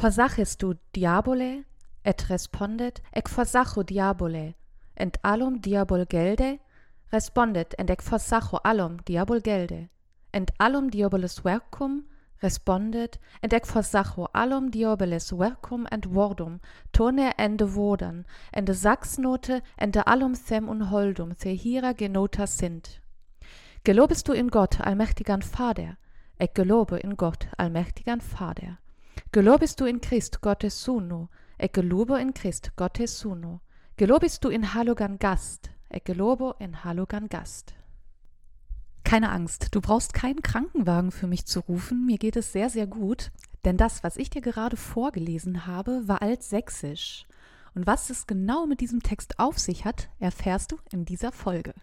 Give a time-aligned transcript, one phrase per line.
[0.00, 1.64] Forsaches du diabole,
[2.04, 4.54] et respondet, ec forsacho diabole,
[4.94, 6.60] ent alum diabol gelde,
[7.12, 9.88] respondet, ent ec forsacho alum diabol gelde,
[10.32, 12.04] ent alum diabolis vercum,
[12.44, 16.60] respondet, ent ec forsacho alum diabolis vercum ent vordum,
[16.92, 23.00] tone ende vodan, ende saxnote, ende alum them un holdum, se hira genota sint.
[23.82, 25.96] Gelobest du in Gott, allmächtigern Vater,
[26.38, 28.78] ec gelobe in Gott, allmächtigern Vater.
[29.30, 31.28] Gelobest du in Christ, Gottes Sohn,
[31.58, 33.60] ec gelobe in Christ, Gottes Sohn.
[33.98, 37.74] Gelobest du in Halogan Gast, ec gelobe in Halogan Gast.
[39.04, 42.86] Keine Angst, du brauchst keinen Krankenwagen für mich zu rufen, mir geht es sehr, sehr
[42.86, 43.30] gut,
[43.66, 47.26] denn das, was ich dir gerade vorgelesen habe, war altsächsisch.
[47.74, 51.74] Und was es genau mit diesem Text auf sich hat, erfährst du in dieser Folge.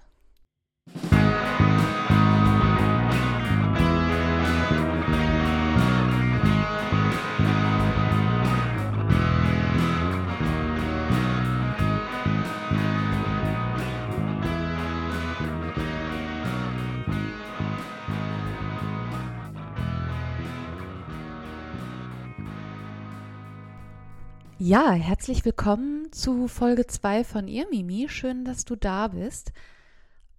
[24.57, 28.07] Ja, herzlich willkommen zu Folge 2 von ihr, Mimi.
[28.07, 29.51] Schön, dass du da bist.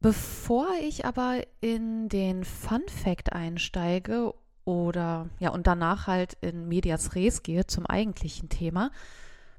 [0.00, 4.32] Bevor ich aber in den Fun Fact einsteige
[4.64, 8.90] oder ja und danach halt in Medias Res gehe zum eigentlichen Thema,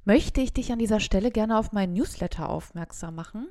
[0.04, 3.46] möchte ich dich an dieser Stelle gerne auf meinen Newsletter aufmerksam machen.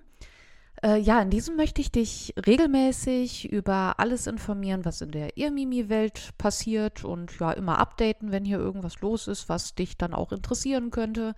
[0.83, 6.33] Äh, ja, in diesem möchte ich dich regelmäßig über alles informieren, was in der Irmimi-Welt
[6.37, 10.91] passiert und ja, immer updaten, wenn hier irgendwas los ist, was dich dann auch interessieren
[10.91, 11.33] könnte.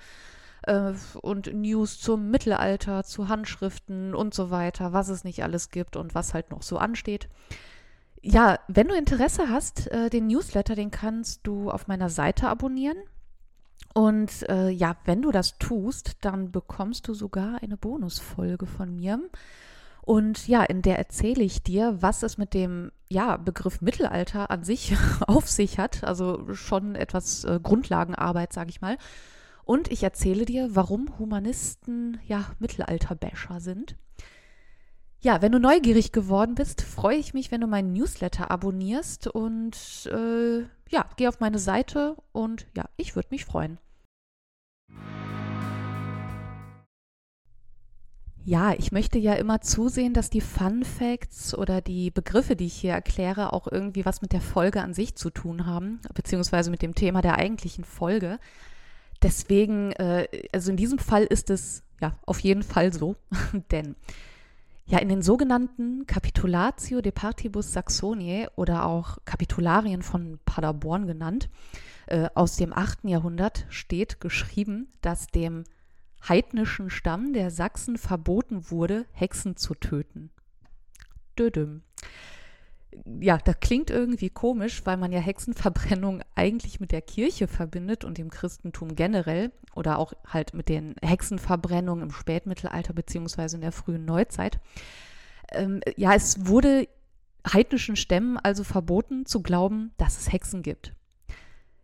[0.64, 5.96] Äh, und News zum Mittelalter, zu Handschriften und so weiter, was es nicht alles gibt
[5.96, 7.30] und was halt noch so ansteht.
[8.22, 12.98] Ja, wenn du Interesse hast, äh, den Newsletter, den kannst du auf meiner Seite abonnieren.
[13.94, 19.20] Und äh, ja, wenn du das tust, dann bekommst du sogar eine Bonusfolge von mir.
[20.02, 24.64] Und ja, in der erzähle ich dir, was es mit dem ja, Begriff Mittelalter an
[24.64, 24.96] sich
[25.28, 26.04] auf sich hat.
[26.04, 28.98] Also schon etwas äh, Grundlagenarbeit, sage ich mal.
[29.66, 33.96] Und ich erzähle dir, warum Humanisten ja Mittelalter-Basher sind.
[35.22, 39.76] Ja, wenn du neugierig geworden bist, freue ich mich, wenn du meinen Newsletter abonnierst und
[40.14, 40.60] äh,
[40.90, 43.80] ja, geh auf meine Seite und ja, ich würde mich freuen.
[48.46, 52.76] Ja, ich möchte ja immer zusehen, dass die Fun Facts oder die Begriffe, die ich
[52.76, 56.82] hier erkläre, auch irgendwie was mit der Folge an sich zu tun haben, beziehungsweise mit
[56.82, 58.40] dem Thema der eigentlichen Folge.
[59.22, 63.18] Deswegen, äh, also in diesem Fall ist es ja auf jeden Fall so,
[63.72, 63.98] denn
[64.90, 71.48] ja, in den sogenannten Capitulatio de Partibus Saxoniae oder auch Kapitularien von Paderborn genannt,
[72.08, 73.08] äh, aus dem 8.
[73.08, 75.64] Jahrhundert steht geschrieben, dass dem
[76.28, 80.32] heidnischen Stamm der Sachsen verboten wurde, Hexen zu töten.
[81.38, 81.84] Dödüm.
[83.22, 88.18] Ja, das klingt irgendwie komisch, weil man ja Hexenverbrennung eigentlich mit der Kirche verbindet und
[88.18, 94.06] dem Christentum generell oder auch halt mit den Hexenverbrennungen im Spätmittelalter beziehungsweise in der frühen
[94.06, 94.60] Neuzeit.
[95.52, 96.88] Ähm, ja, es wurde
[97.48, 100.94] heidnischen Stämmen also verboten zu glauben, dass es Hexen gibt.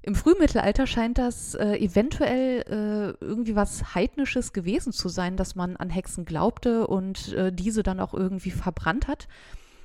[0.02, 5.78] Im Frühmittelalter scheint das äh, eventuell äh, irgendwie was Heidnisches gewesen zu sein, dass man
[5.78, 9.28] an Hexen glaubte und äh, diese dann auch irgendwie verbrannt hat.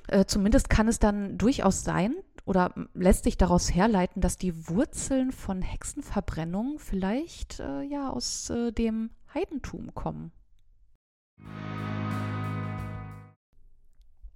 [0.07, 5.31] Äh, zumindest kann es dann durchaus sein oder lässt sich daraus herleiten, dass die Wurzeln
[5.31, 10.31] von Hexenverbrennung vielleicht äh, ja aus äh, dem Heidentum kommen.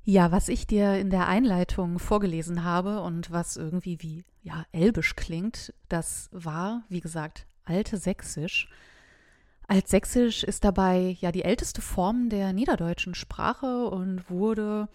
[0.07, 5.15] Ja, was ich dir in der Einleitung vorgelesen habe und was irgendwie wie ja elbisch
[5.15, 8.69] klingt, das war, wie gesagt, alte Sächsisch.
[9.67, 14.87] Altsächsisch ist dabei ja die älteste Form der niederdeutschen Sprache und wurde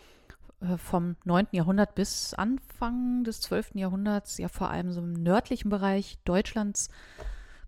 [0.77, 1.49] vom 9.
[1.53, 3.73] Jahrhundert bis Anfang des 12.
[3.75, 6.89] Jahrhunderts ja vor allem so im nördlichen Bereich Deutschlands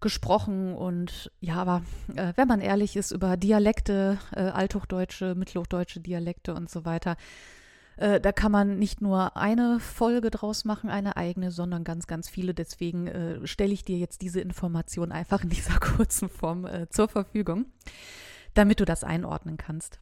[0.02, 1.82] gesprochen und ja, aber
[2.16, 7.16] äh, wenn man ehrlich ist über Dialekte, äh, althochdeutsche, mittelhochdeutsche Dialekte und so weiter,
[7.96, 12.28] äh, da kann man nicht nur eine Folge draus machen, eine eigene, sondern ganz, ganz
[12.28, 12.52] viele.
[12.52, 17.08] Deswegen äh, stelle ich dir jetzt diese Information einfach in dieser kurzen Form äh, zur
[17.08, 17.66] Verfügung,
[18.54, 20.00] damit du das einordnen kannst.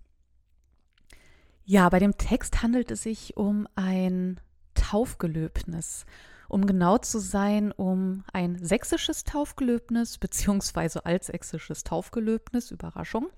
[1.70, 4.40] Ja, bei dem Text handelt es sich um ein
[4.74, 6.04] Taufgelöbnis
[6.48, 13.28] um genau zu sein, um ein sächsisches Taufgelöbnis beziehungsweise altsächsisches Taufgelöbnis, Überraschung.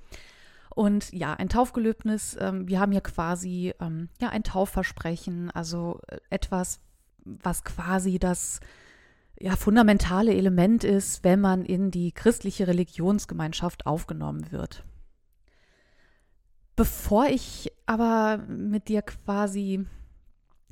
[0.70, 6.16] Und ja, ein Taufgelöbnis, ähm, wir haben hier quasi ähm, ja, ein Taufversprechen, also äh,
[6.30, 6.80] etwas,
[7.26, 8.60] was quasi das
[9.38, 14.84] ja, fundamentale Element ist, wenn man in die christliche Religionsgemeinschaft aufgenommen wird.
[16.76, 19.84] Bevor ich aber mit dir quasi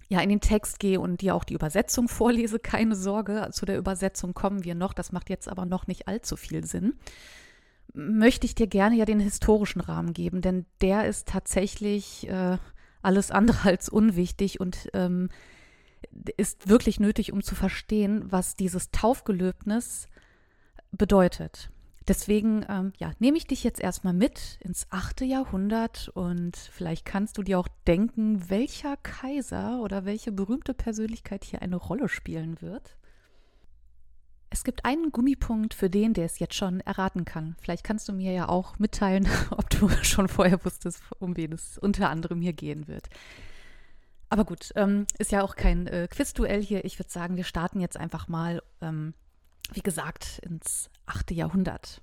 [0.09, 3.79] ja in den Text gehe und dir auch die Übersetzung vorlese, keine Sorge, zu der
[3.79, 6.95] Übersetzung kommen wir noch, das macht jetzt aber noch nicht allzu viel Sinn,
[7.95, 12.59] möchte ich dir gerne ja den historischen Rahmen geben, denn der ist tatsächlich äh,
[13.03, 15.29] alles andere als unwichtig und ähm,
[16.37, 20.09] ist wirklich nötig, um zu verstehen, was dieses Taufgelöbnis
[20.93, 21.71] bedeutet.
[22.11, 25.21] Deswegen ähm, ja, nehme ich dich jetzt erstmal mit ins 8.
[25.21, 31.63] Jahrhundert und vielleicht kannst du dir auch denken, welcher Kaiser oder welche berühmte Persönlichkeit hier
[31.63, 32.97] eine Rolle spielen wird.
[34.53, 37.55] Es gibt einen Gummipunkt für den, der es jetzt schon erraten kann.
[37.61, 41.79] Vielleicht kannst du mir ja auch mitteilen, ob du schon vorher wusstest, um wen es
[41.79, 43.09] unter anderem hier gehen wird.
[44.31, 46.85] Aber gut, ähm, ist ja auch kein äh, Quizduell hier.
[46.85, 49.15] Ich würde sagen, wir starten jetzt einfach mal, ähm,
[49.73, 51.33] wie gesagt, ins 8.
[51.33, 52.01] Jahrhundert.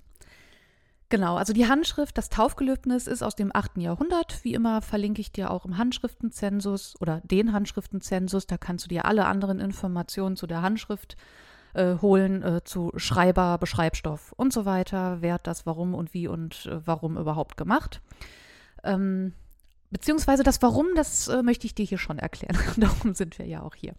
[1.10, 3.78] Genau, also die Handschrift, das Taufgelöbnis ist aus dem 8.
[3.78, 4.44] Jahrhundert.
[4.44, 8.46] Wie immer verlinke ich dir auch im Handschriftenzensus oder den Handschriftenzensus.
[8.46, 11.16] Da kannst du dir alle anderen Informationen zu der Handschrift
[11.72, 15.18] äh, holen äh, zu Schreiber, Beschreibstoff und so weiter.
[15.20, 18.02] Wer hat das warum und wie und äh, warum überhaupt gemacht?
[18.84, 19.32] Ähm,
[19.90, 22.58] beziehungsweise das Warum, das äh, möchte ich dir hier schon erklären.
[22.76, 23.94] Darum sind wir ja auch hier.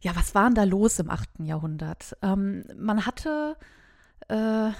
[0.00, 1.40] Ja, was war denn da los im 8.
[1.40, 2.16] Jahrhundert?
[2.22, 3.56] Ähm, man hatte
[4.28, 4.70] äh,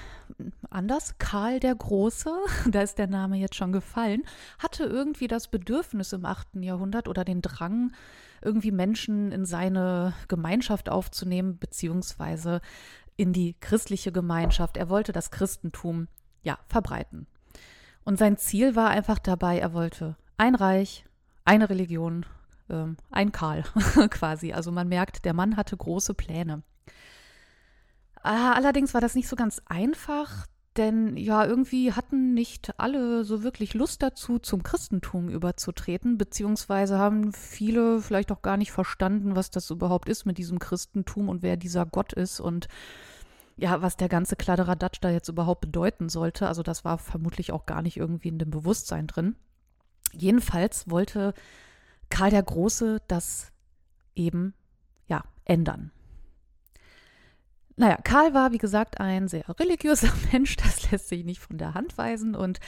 [0.71, 2.31] anders, Karl der Große,
[2.71, 4.23] da ist der Name jetzt schon gefallen,
[4.59, 6.57] hatte irgendwie das Bedürfnis im 8.
[6.61, 7.93] Jahrhundert oder den Drang,
[8.43, 12.61] irgendwie Menschen in seine Gemeinschaft aufzunehmen, beziehungsweise
[13.17, 14.77] in die christliche Gemeinschaft.
[14.77, 16.09] Er wollte das Christentum
[16.43, 17.27] ja verbreiten.
[18.05, 21.07] Und sein Ziel war einfach dabei, er wollte ein Reich,
[21.45, 22.27] eine Religion,
[22.71, 23.63] ähm, ein Karl
[24.11, 24.53] quasi.
[24.53, 26.63] Also man merkt, der Mann hatte große Pläne.
[28.23, 30.47] Ah, allerdings war das nicht so ganz einfach,
[30.77, 37.33] denn ja, irgendwie hatten nicht alle so wirklich Lust dazu, zum Christentum überzutreten, beziehungsweise haben
[37.33, 41.57] viele vielleicht auch gar nicht verstanden, was das überhaupt ist mit diesem Christentum und wer
[41.57, 42.69] dieser Gott ist und
[43.57, 46.47] ja, was der ganze Kladderadatsch da jetzt überhaupt bedeuten sollte.
[46.47, 49.35] Also das war vermutlich auch gar nicht irgendwie in dem Bewusstsein drin.
[50.13, 51.33] Jedenfalls wollte
[52.11, 53.53] Karl der Große das
[54.15, 54.55] eben
[55.07, 55.91] ja ändern.
[57.77, 61.75] Naja, Karl war, wie gesagt, ein sehr religiöser Mensch, das lässt sich nicht von der
[61.75, 62.35] Hand weisen.
[62.35, 62.59] Und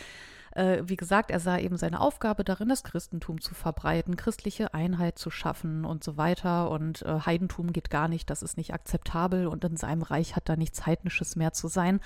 [0.55, 5.19] äh, wie gesagt, er sah eben seine Aufgabe darin, das Christentum zu verbreiten, christliche Einheit
[5.19, 6.71] zu schaffen und so weiter.
[6.71, 10.49] Und äh, Heidentum geht gar nicht, das ist nicht akzeptabel und in seinem Reich hat
[10.49, 12.01] da nichts Heidnisches mehr zu sein.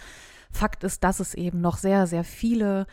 [0.53, 2.87] Fakt ist, dass es eben noch sehr, sehr viele,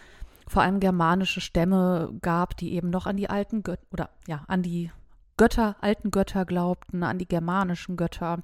[0.49, 4.63] vor allem germanische Stämme gab, die eben noch an die alten Götter oder ja, an
[4.63, 4.91] die
[5.37, 8.39] Götter, alten Götter glaubten, an die germanischen Götter.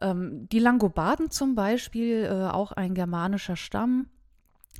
[0.00, 4.06] Ähm, die Langobarden zum Beispiel, äh, auch ein germanischer Stamm,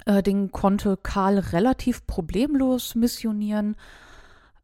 [0.06, 3.76] äh, den konnte Karl relativ problemlos missionieren.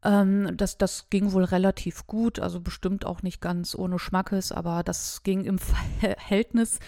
[0.02, 4.82] Ähm, das, das ging wohl relativ gut, also bestimmt auch nicht ganz ohne Schmackes, aber
[4.82, 5.58] das ging im
[6.00, 6.80] Verhältnis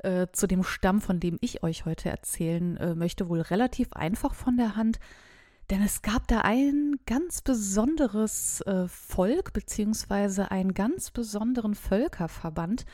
[0.00, 4.34] äh, zu dem Stamm, von dem ich euch heute erzählen äh, möchte, wohl relativ einfach
[4.34, 4.98] von der Hand.
[5.70, 12.86] Denn es gab da ein ganz besonderes äh, Volk, beziehungsweise einen ganz besonderen Völkerverband,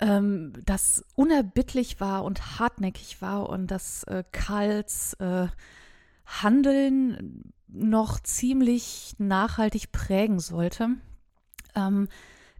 [0.00, 5.48] ähm, das unerbittlich war und hartnäckig war und das äh, Karls äh,
[6.24, 10.90] Handeln noch ziemlich nachhaltig prägen sollte.
[11.74, 12.08] Ähm,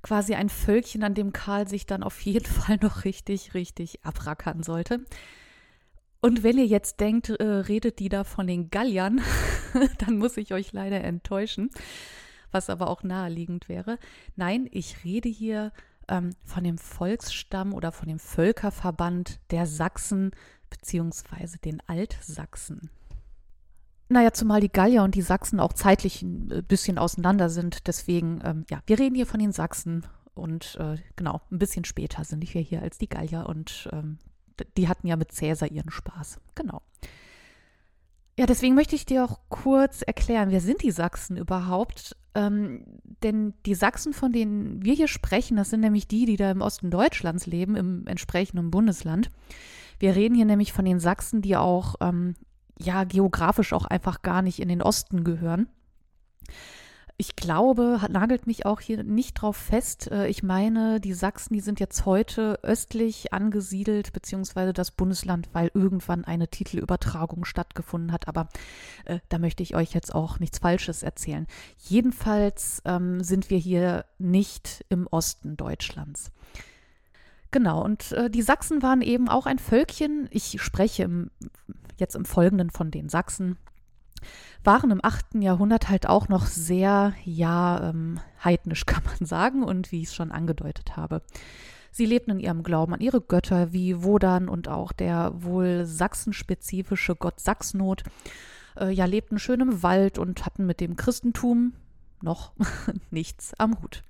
[0.03, 4.63] quasi ein Völkchen, an dem Karl sich dann auf jeden Fall noch richtig, richtig abrackern
[4.63, 5.05] sollte.
[6.21, 9.23] Und wenn ihr jetzt denkt, äh, redet die da von den Galliern,
[9.99, 11.71] dann muss ich euch leider enttäuschen,
[12.51, 13.99] was aber auch naheliegend wäre.
[14.37, 15.73] Nein, ich rede hier
[16.09, 20.33] ähm, von dem Volksstamm oder von dem Völkerverband der Sachsen
[20.69, 22.91] beziehungsweise den Altsachsen.
[24.13, 27.87] Naja, zumal die Gallier und die Sachsen auch zeitlich ein äh, bisschen auseinander sind.
[27.87, 32.25] Deswegen, ähm, ja, wir reden hier von den Sachsen und äh, genau, ein bisschen später
[32.25, 34.19] sind wir hier als die Gallier und ähm,
[34.77, 36.41] die hatten ja mit Cäsar ihren Spaß.
[36.57, 36.83] Genau.
[38.37, 42.17] Ja, deswegen möchte ich dir auch kurz erklären, wer sind die Sachsen überhaupt?
[42.35, 42.85] Ähm,
[43.23, 46.63] denn die Sachsen, von denen wir hier sprechen, das sind nämlich die, die da im
[46.63, 49.31] Osten Deutschlands leben, im entsprechenden Bundesland.
[50.01, 51.95] Wir reden hier nämlich von den Sachsen, die auch
[52.83, 55.69] ja geografisch auch einfach gar nicht in den Osten gehören.
[57.21, 60.11] ich glaube, nagelt mich auch hier nicht drauf fest.
[60.11, 65.71] Äh, ich meine, die Sachsen, die sind jetzt heute östlich angesiedelt, beziehungsweise das Bundesland, weil
[65.75, 68.27] irgendwann eine Titelübertragung stattgefunden hat.
[68.27, 68.49] Aber
[69.05, 71.47] äh, da möchte ich euch jetzt auch nichts Falsches erzählen.
[71.77, 76.33] Jedenfalls ähm, sind wir hier nicht im Osten Deutschlands.
[77.51, 80.29] Genau, und äh, die Sachsen waren eben auch ein Völkchen.
[80.31, 81.31] Ich spreche im,
[81.99, 83.57] jetzt im Folgenden von den Sachsen
[84.65, 85.37] waren im 8.
[85.37, 90.15] Jahrhundert halt auch noch sehr, ja, ähm, heidnisch kann man sagen und wie ich es
[90.15, 91.23] schon angedeutet habe.
[91.93, 97.17] Sie lebten in ihrem Glauben an ihre Götter wie Wodan und auch der wohl sachsenspezifische
[97.17, 98.05] Gott Sachsnot.
[98.77, 101.73] Äh, ja, lebten schön im Wald und hatten mit dem Christentum
[102.23, 102.53] noch
[103.11, 104.03] nichts am Hut.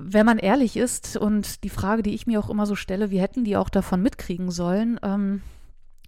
[0.00, 3.20] Wenn man ehrlich ist und die Frage, die ich mir auch immer so stelle, wie
[3.20, 5.42] hätten die auch davon mitkriegen sollen, ähm,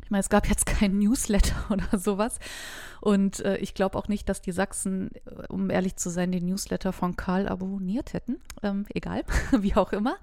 [0.04, 2.38] ich meine, es gab jetzt kein Newsletter oder sowas.
[3.00, 6.46] Und äh, ich glaube auch nicht, dass die Sachsen, äh, um ehrlich zu sein, den
[6.46, 8.40] Newsletter von Karl abonniert hätten.
[8.62, 10.16] Ähm, egal, wie auch immer.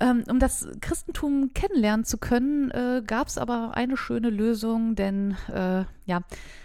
[0.00, 5.36] Ähm, um das Christentum kennenlernen zu können, äh, gab es aber eine schöne Lösung, denn
[5.52, 6.22] äh, ja,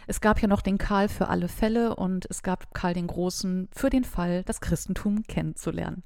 [0.07, 3.69] es gab ja noch den Karl für alle Fälle und es gab Karl den Großen
[3.71, 6.03] für den Fall, das Christentum kennenzulernen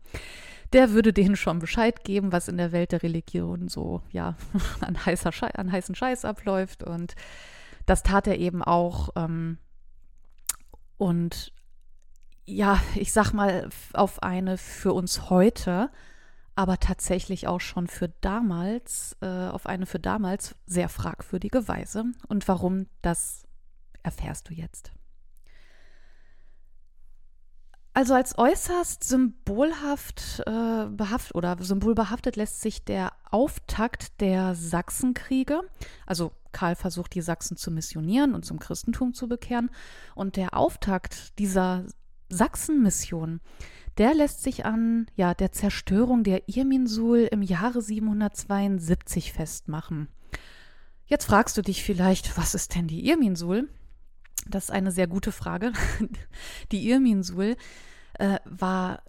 [0.73, 4.35] der würde denen schon Bescheid geben, was in der Welt der Religion so, ja,
[4.81, 6.83] an, heißer Schei an heißen Scheiß abläuft.
[6.83, 7.15] Und
[7.85, 9.09] das tat er eben auch.
[9.15, 9.59] Ähm,
[10.97, 11.53] und
[12.45, 15.89] ja, ich sag mal, auf eine für uns heute,
[16.55, 22.05] aber tatsächlich auch schon für damals, äh, auf eine für damals sehr fragwürdige Weise.
[22.27, 23.43] Und warum, das
[24.03, 24.91] erfährst du jetzt.
[27.95, 35.61] Also als äußerst symbolhaft äh, behaftet oder symbolbehaftet lässt sich der Auftakt der Sachsenkriege,
[36.07, 39.69] also Karl versucht die Sachsen zu missionieren und zum Christentum zu bekehren,
[40.15, 41.85] und der Auftakt dieser
[42.35, 43.39] Sachsenmission,
[43.97, 50.07] der lässt sich an ja, der Zerstörung der Irminsul im Jahre 772 festmachen.
[51.05, 53.69] Jetzt fragst du dich vielleicht, was ist denn die Irminsul?
[54.47, 55.71] Das ist eine sehr gute Frage.
[56.71, 57.55] Die Irminsul
[58.15, 59.03] äh, war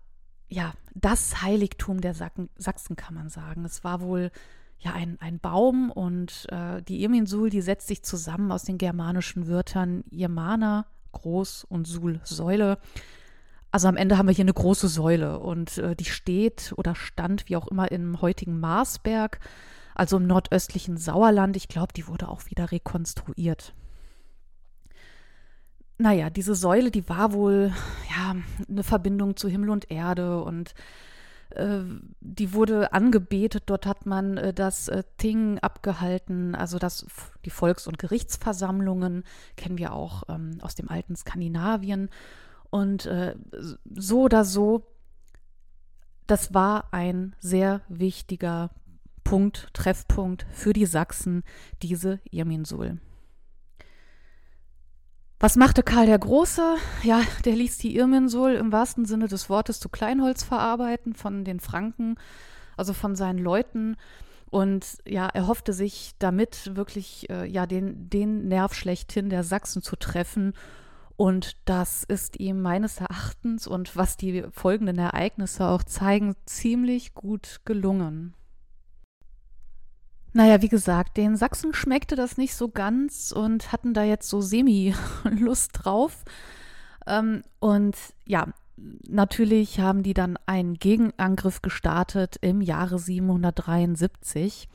[0.49, 3.65] ja das Heiligtum der Sacken, Sachsen, kann man sagen.
[3.65, 4.31] Es war wohl
[4.79, 9.49] ja ein, ein Baum und äh, die Irminsul, die setzt sich zusammen aus den germanischen
[9.49, 12.79] Wörtern Irmana, groß und Sul, Säule.
[13.71, 17.49] Also am Ende haben wir hier eine große Säule und äh, die steht oder stand,
[17.49, 19.41] wie auch immer, im heutigen Marsberg,
[19.95, 21.57] also im nordöstlichen Sauerland.
[21.57, 23.75] Ich glaube, die wurde auch wieder rekonstruiert
[25.99, 27.73] naja, diese Säule, die war wohl
[28.11, 28.37] ja
[28.69, 30.75] eine Verbindung zu Himmel und Erde und
[32.21, 33.65] die wurde angebetet.
[33.67, 37.07] Dort hat man äh, das äh, Ting abgehalten, also das,
[37.45, 39.25] die Volks- und Gerichtsversammlungen
[39.57, 42.11] kennen wir auch ähm, aus dem alten Skandinavien.
[42.71, 43.37] Und äh,
[43.95, 44.87] so oder so,
[46.27, 48.71] das war ein sehr wichtiger
[49.23, 51.45] Punkt, Treffpunkt für die Sachsen,
[51.83, 52.99] diese Irminsul.
[55.45, 56.77] Was machte Karl der Große?
[57.03, 61.61] Ja, der ließ die Irminsul im wahrsten Sinne des Wortes zu Kleinholz verarbeiten von den
[61.61, 62.15] Franken,
[62.79, 63.97] also von seinen Leuten.
[64.49, 69.83] Und ja, er hoffte sich damit wirklich äh, ja den, den Nerv schlechthin der Sachsen
[69.83, 70.55] zu treffen.
[71.17, 77.61] Und das ist ihm meines Erachtens und was die folgenden Ereignisse auch zeigen, ziemlich gut
[77.67, 78.33] gelungen.
[80.37, 84.41] Naja, wie gesagt, den Sachsen schmeckte das nicht so ganz und hatten da jetzt so
[84.41, 86.25] semi-Lust drauf.
[87.07, 88.49] Ähm, und ja,
[89.09, 94.69] natürlich haben die dann einen Gegenangriff gestartet im Jahre 773.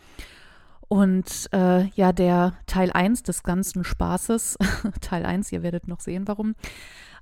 [0.88, 4.58] Und äh, ja, der Teil 1 des ganzen Spaßes,
[5.02, 6.56] Teil 1, ihr werdet noch sehen, warum,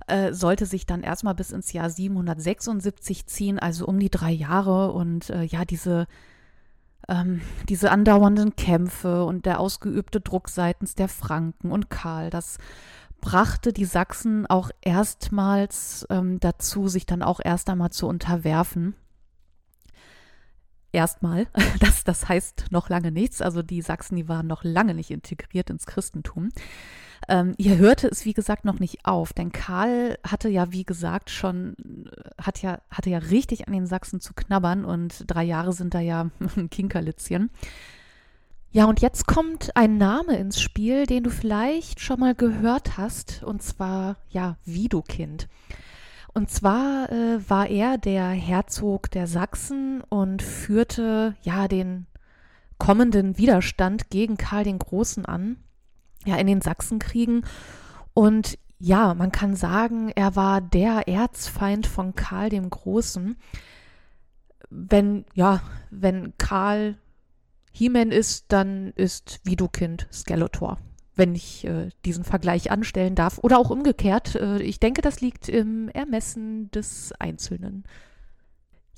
[0.06, 4.92] äh, sollte sich dann erstmal bis ins Jahr 776 ziehen, also um die drei Jahre.
[4.92, 6.06] Und äh, ja, diese
[7.08, 12.58] ähm, diese andauernden Kämpfe und der ausgeübte Druck seitens der Franken und Karl, das
[13.20, 18.94] brachte die Sachsen auch erstmals ähm, dazu, sich dann auch erst einmal zu unterwerfen.
[20.92, 21.46] Erstmal,
[21.80, 25.70] das, das heißt noch lange nichts, also die Sachsen, die waren noch lange nicht integriert
[25.70, 26.50] ins Christentum.
[27.28, 31.30] Ähm, hier hörte es, wie gesagt, noch nicht auf, denn Karl hatte ja, wie gesagt,
[31.30, 31.74] schon,
[32.06, 35.94] äh, hat ja, hatte ja richtig an den Sachsen zu knabbern und drei Jahre sind
[35.94, 37.50] da ja ein Kinkerlitzchen.
[38.70, 43.42] Ja, und jetzt kommt ein Name ins Spiel, den du vielleicht schon mal gehört hast,
[43.42, 45.48] und zwar, ja, Widukind.
[46.34, 52.06] Und zwar äh, war er der Herzog der Sachsen und führte ja den
[52.78, 55.56] kommenden Widerstand gegen Karl den Großen an
[56.24, 57.44] ja in den Sachsenkriegen.
[58.14, 63.36] Und ja, man kann sagen, er war der Erzfeind von Karl dem Großen.
[64.70, 66.96] Wenn, ja, wenn Karl
[67.72, 70.78] He-Man ist, dann ist Widukind Skeletor,
[71.18, 73.38] wenn ich äh, diesen Vergleich anstellen darf.
[73.42, 74.36] Oder auch umgekehrt.
[74.36, 77.84] Äh, ich denke, das liegt im Ermessen des Einzelnen.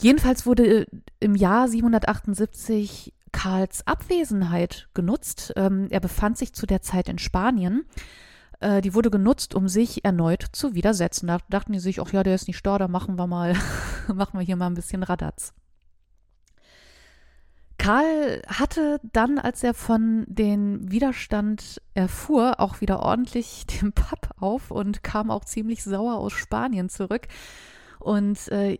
[0.01, 0.87] Jedenfalls wurde äh,
[1.19, 5.53] im Jahr 778 Karls Abwesenheit genutzt.
[5.57, 7.85] Ähm, er befand sich zu der Zeit in Spanien.
[8.61, 11.27] Äh, die wurde genutzt, um sich erneut zu widersetzen.
[11.27, 13.57] Da dachten die sich, ach ja, der ist nicht da, da machen wir mal,
[14.15, 15.55] machen wir hier mal ein bisschen Radatz.
[17.81, 24.71] Karl hatte dann, als er von dem Widerstand erfuhr, auch wieder ordentlich den Papp auf
[24.71, 27.27] und kam auch ziemlich sauer aus Spanien zurück.
[27.99, 28.79] Und äh,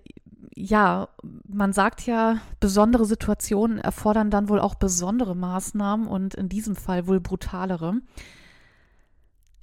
[0.55, 1.09] ja,
[1.49, 7.07] man sagt ja, besondere Situationen erfordern dann wohl auch besondere Maßnahmen und in diesem Fall
[7.07, 8.03] wohl brutalere.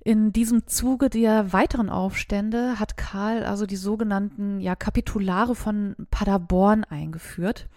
[0.04, 6.86] In diesem Zuge der weiteren Aufstände hat Karl also die sogenannten ja, Kapitulare von Paderborn
[6.86, 7.68] eingeführt.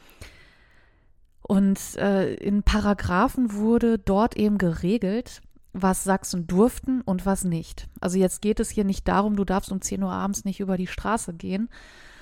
[1.51, 5.43] Und äh, in Paragraphen wurde dort eben geregelt,
[5.73, 7.89] was Sachsen durften und was nicht.
[8.01, 10.77] Also jetzt geht es hier nicht darum, du darfst um 10 Uhr abends nicht über
[10.77, 11.69] die Straße gehen,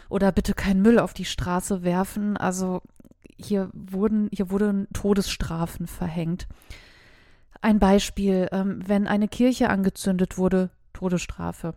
[0.09, 2.39] oder bitte keinen Müll auf die Straße werfen.
[2.39, 2.81] Also
[3.37, 6.49] hier wurden, hier wurden Todesstrafen verhängt.
[7.61, 11.75] Ein Beispiel, ähm, wenn eine Kirche angezündet wurde, Todesstrafe.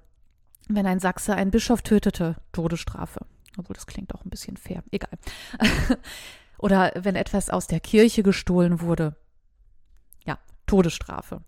[0.70, 3.26] Wenn ein Sachse einen Bischof tötete, Todesstrafe.
[3.58, 5.20] Obwohl das klingt auch ein bisschen fair, egal.
[6.62, 9.16] Oder wenn etwas aus der Kirche gestohlen wurde,
[10.26, 10.38] ja,
[10.68, 11.42] Todesstrafe.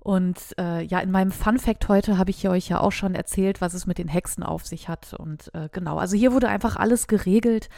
[0.00, 3.60] Und äh, ja, in meinem Fun Fact heute habe ich euch ja auch schon erzählt,
[3.60, 5.12] was es mit den Hexen auf sich hat.
[5.12, 7.68] Und äh, genau, also hier wurde einfach alles geregelt,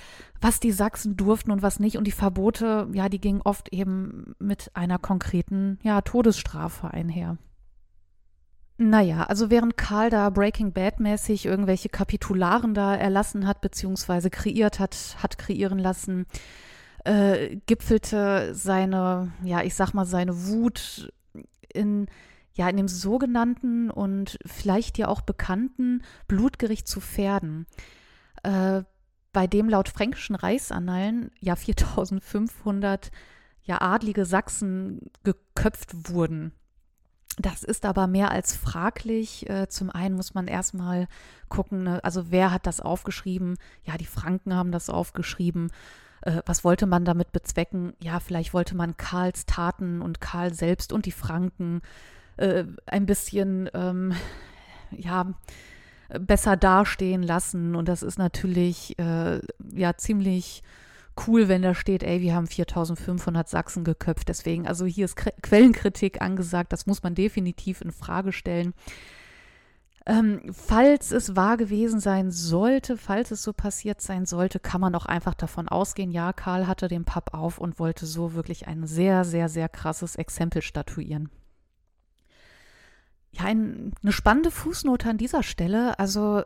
[0.41, 1.99] was die Sachsen durften und was nicht.
[1.99, 7.39] Und die Verbote, ja, die gingen oft eben mit einer konkreten, ja, Todesstrafe einher.
[8.85, 14.81] Naja, also während Karl da Breaking Bad mäßig irgendwelche Kapitularen da erlassen hat, beziehungsweise kreiert
[14.81, 16.27] hat, hat kreieren lassen,
[17.05, 21.13] äh, gipfelte seine, ja, ich sag mal, seine Wut
[21.73, 22.09] in
[22.55, 27.67] ja, in dem sogenannten und vielleicht ja auch bekannten Blutgericht zu Pferden,
[28.43, 28.83] äh,
[29.33, 33.11] bei dem laut fränkischen Reichsannalen ja 4500
[33.63, 36.53] ja adlige Sachsen geköpft wurden.
[37.39, 39.49] Das ist aber mehr als fraglich.
[39.49, 41.09] Äh, zum einen muss man erstmal
[41.49, 43.57] gucken, ne, also wer hat das aufgeschrieben?
[43.85, 45.71] Ja, die Franken haben das aufgeschrieben.
[46.23, 47.95] Äh, was wollte man damit bezwecken?
[48.01, 51.81] Ja, vielleicht wollte man Karls Taten und Karl selbst und die Franken
[52.37, 54.15] äh, ein bisschen, ähm,
[54.91, 55.33] ja,
[56.21, 57.75] besser dastehen lassen.
[57.75, 59.41] Und das ist natürlich, äh,
[59.75, 60.63] ja, ziemlich
[61.27, 64.29] cool, wenn da steht, ey, wir haben 4500 Sachsen geköpft.
[64.29, 66.73] Deswegen, also hier ist Quellenkritik angesagt.
[66.73, 68.75] Das muss man definitiv in Frage stellen.
[70.05, 74.95] Ähm, falls es wahr gewesen sein sollte, falls es so passiert sein sollte, kann man
[74.97, 78.87] auch einfach davon ausgehen, ja, Karl hatte den Papp auf und wollte so wirklich ein
[78.87, 81.31] sehr, sehr, sehr krasses Exempel statuieren.
[83.31, 85.99] Ja, ein, eine spannende Fußnote an dieser Stelle.
[85.99, 86.43] Also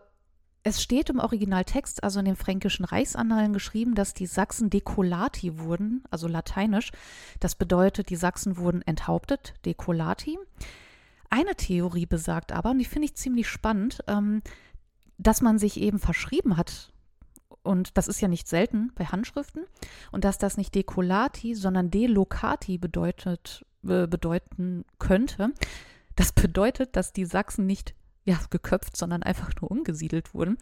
[0.66, 6.02] es steht im Originaltext, also in den fränkischen Reichsannalen geschrieben, dass die Sachsen decolati wurden,
[6.11, 6.90] also lateinisch.
[7.38, 10.40] Das bedeutet, die Sachsen wurden enthauptet, decolati.
[11.31, 14.42] Eine Theorie besagt aber, und die finde ich ziemlich spannend, ähm,
[15.18, 16.92] dass man sich eben verschrieben hat.
[17.62, 19.66] Und das ist ja nicht selten bei Handschriften.
[20.11, 25.52] Und dass das nicht decolati, sondern delocati bedeutet, äh, bedeuten könnte.
[26.16, 27.94] Das bedeutet, dass die Sachsen nicht
[28.27, 30.59] ja, geköpft, sondern einfach nur umgesiedelt wurden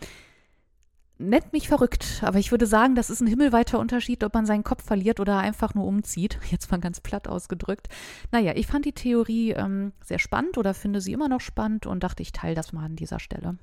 [1.19, 4.65] nennt mich verrückt, aber ich würde sagen, das ist ein himmelweiter Unterschied, ob man seinen
[4.65, 6.39] Kopf verliert oder einfach nur umzieht.
[6.51, 7.89] Jetzt mal ganz platt ausgedrückt.
[8.33, 12.03] Naja, ich fand die Theorie ähm, sehr spannend oder finde sie immer noch spannend und
[12.03, 13.57] dachte, ich teile das mal an dieser Stelle.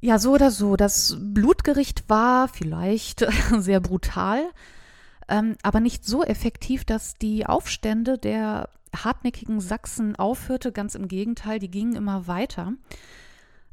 [0.00, 0.76] Ja, so oder so.
[0.76, 3.26] Das Blutgericht war vielleicht
[3.58, 4.42] sehr brutal,
[5.28, 8.68] ähm, aber nicht so effektiv, dass die Aufstände der
[9.04, 10.72] hartnäckigen Sachsen aufhörte.
[10.72, 12.72] Ganz im Gegenteil, die gingen immer weiter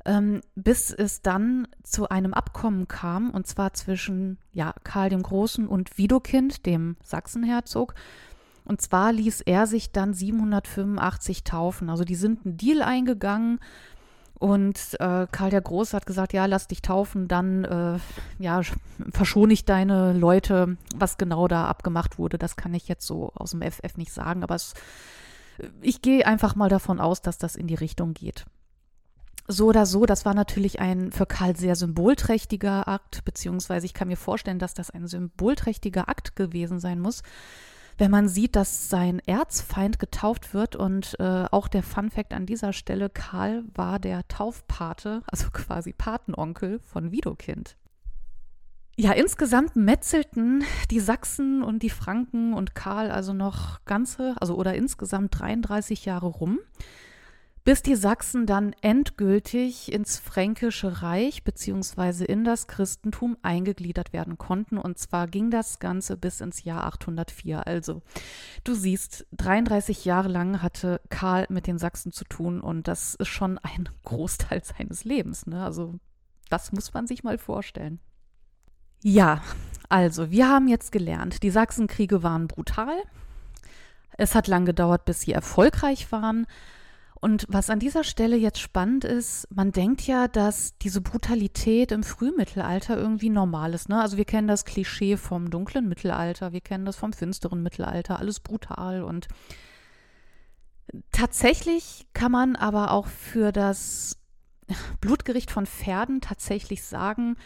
[0.05, 5.67] ähm, bis es dann zu einem Abkommen kam, und zwar zwischen ja, Karl dem Großen
[5.67, 7.95] und Widukind, dem Sachsenherzog.
[8.65, 11.89] Und zwar ließ er sich dann 785 taufen.
[11.89, 13.59] Also die sind einen Deal eingegangen.
[14.43, 17.97] Und äh, Karl der Große hat gesagt, ja, lass dich taufen, dann äh,
[18.43, 18.59] ja,
[19.13, 20.75] verschone ich deine Leute.
[20.93, 24.43] Was genau da abgemacht wurde, das kann ich jetzt so aus dem FF nicht sagen,
[24.43, 24.73] aber es,
[25.79, 28.43] ich gehe einfach mal davon aus, dass das in die Richtung geht
[29.47, 34.07] so oder so, das war natürlich ein für Karl sehr symbolträchtiger Akt, beziehungsweise ich kann
[34.07, 37.23] mir vorstellen, dass das ein symbolträchtiger Akt gewesen sein muss.
[37.97, 42.45] Wenn man sieht, dass sein Erzfeind getauft wird und äh, auch der Fun Fact an
[42.45, 47.77] dieser Stelle, Karl war der Taufpate, also quasi Patenonkel von Widokind.
[48.95, 54.75] Ja, insgesamt metzelten die Sachsen und die Franken und Karl also noch ganze, also oder
[54.75, 56.59] insgesamt 33 Jahre rum
[57.63, 62.25] bis die Sachsen dann endgültig ins Fränkische Reich bzw.
[62.25, 64.77] in das Christentum eingegliedert werden konnten.
[64.77, 67.65] Und zwar ging das Ganze bis ins Jahr 804.
[67.65, 68.01] Also
[68.65, 73.29] du siehst, 33 Jahre lang hatte Karl mit den Sachsen zu tun und das ist
[73.29, 75.45] schon ein Großteil seines Lebens.
[75.45, 75.63] Ne?
[75.63, 75.95] Also
[76.49, 77.99] das muss man sich mal vorstellen.
[79.01, 79.41] Ja,
[79.89, 82.95] also wir haben jetzt gelernt, die Sachsenkriege waren brutal.
[84.17, 86.45] Es hat lang gedauert, bis sie erfolgreich waren.
[87.23, 92.03] Und was an dieser Stelle jetzt spannend ist, man denkt ja, dass diese Brutalität im
[92.03, 93.87] Frühmittelalter irgendwie normal ist.
[93.87, 94.01] Ne?
[94.01, 98.41] Also wir kennen das Klischee vom dunklen Mittelalter, wir kennen das vom finsteren Mittelalter, alles
[98.41, 99.03] brutal.
[99.03, 99.29] Und
[101.13, 104.17] tatsächlich kann man aber auch für das
[104.99, 107.37] Blutgericht von Pferden tatsächlich sagen,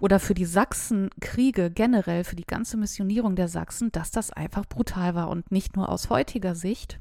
[0.00, 5.14] oder für die Sachsenkriege generell, für die ganze Missionierung der Sachsen, dass das einfach brutal
[5.14, 7.00] war und nicht nur aus heutiger Sicht,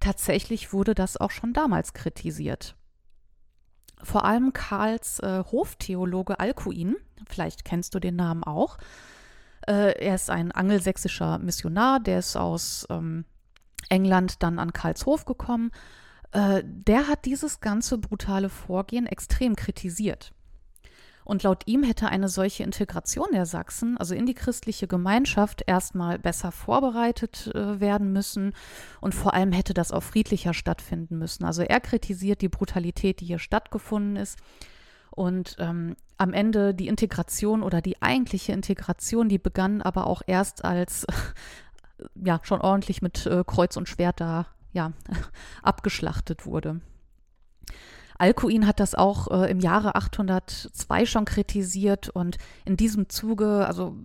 [0.00, 2.74] Tatsächlich wurde das auch schon damals kritisiert.
[4.02, 6.96] Vor allem Karls äh, Hoftheologe Alcuin,
[7.28, 8.78] vielleicht kennst du den Namen auch,
[9.66, 13.26] äh, er ist ein angelsächsischer Missionar, der ist aus ähm,
[13.90, 15.70] England dann an Karls Hof gekommen.
[16.32, 20.32] Äh, der hat dieses ganze brutale Vorgehen extrem kritisiert.
[21.24, 26.18] Und laut ihm hätte eine solche Integration der Sachsen, also in die christliche Gemeinschaft, erstmal
[26.18, 28.54] besser vorbereitet äh, werden müssen
[29.00, 31.44] und vor allem hätte das auch friedlicher stattfinden müssen.
[31.44, 34.38] Also er kritisiert die Brutalität, die hier stattgefunden ist.
[35.10, 40.64] Und ähm, am Ende die Integration oder die eigentliche Integration, die begann aber auch erst
[40.64, 41.06] als
[42.14, 44.92] ja schon ordentlich mit äh, Kreuz und Schwert da ja
[45.62, 46.80] abgeschlachtet wurde.
[48.20, 53.96] Alcuin hat das auch äh, im Jahre 802 schon kritisiert und in diesem Zuge, also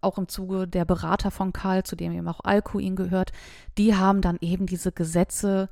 [0.00, 3.32] auch im Zuge der Berater von Karl, zu dem eben auch Alcuin gehört,
[3.76, 5.68] die haben dann eben diese Gesetze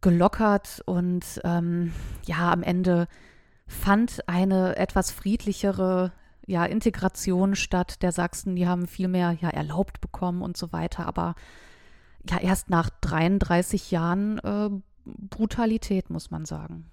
[0.00, 1.92] gelockert und ähm,
[2.24, 3.06] ja, am Ende
[3.68, 6.12] fand eine etwas friedlichere
[6.46, 8.56] ja, Integration statt der Sachsen.
[8.56, 11.06] Die haben viel mehr ja, erlaubt bekommen und so weiter.
[11.06, 11.34] Aber
[12.28, 14.70] ja, erst nach 33 Jahren äh,
[15.04, 16.90] Brutalität, muss man sagen.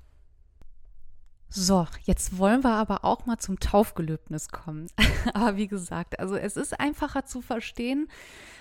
[1.56, 4.88] So, jetzt wollen wir aber auch mal zum Taufgelöbnis kommen.
[5.36, 8.08] aber wie gesagt, also es ist einfacher zu verstehen,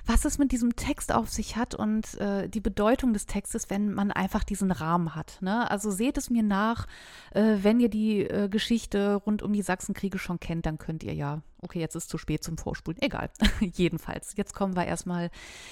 [0.05, 3.95] was es mit diesem Text auf sich hat und äh, die Bedeutung des Textes, wenn
[3.95, 5.39] man einfach diesen Rahmen hat.
[5.41, 5.71] Ne?
[5.71, 6.87] Also seht es mir nach,
[7.31, 11.15] äh, wenn ihr die äh, Geschichte rund um die Sachsenkriege schon kennt, dann könnt ihr
[11.15, 13.31] ja, okay, jetzt ist zu spät zum Vorspulen, egal.
[13.61, 15.31] Jedenfalls, jetzt kommen wir erstmal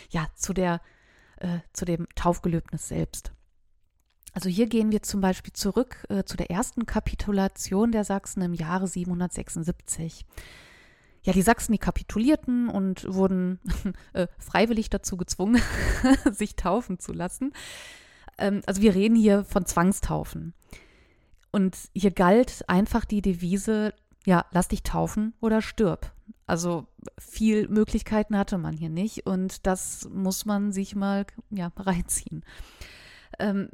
[0.09, 0.81] ja zu der,
[1.37, 3.35] äh, zu dem Taufgelöbnis selbst.
[4.33, 8.55] Also hier gehen wir zum Beispiel zurück äh, zu der ersten Kapitulation der Sachsen im
[8.55, 10.25] Jahre 776.
[11.23, 13.59] Ja, die Sachsen, die kapitulierten und wurden
[14.13, 15.61] äh, freiwillig dazu gezwungen,
[16.31, 17.53] sich taufen zu lassen.
[18.39, 20.55] Ähm, also wir reden hier von Zwangstaufen.
[21.53, 23.93] Und hier galt einfach die Devise,
[24.25, 26.13] ja, lass dich taufen oder stirb.
[26.47, 26.87] Also
[27.19, 32.45] viel Möglichkeiten hatte man hier nicht und das muss man sich mal ja, reinziehen.
[33.39, 33.69] Ähm,